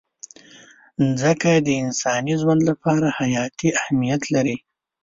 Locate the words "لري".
4.35-4.57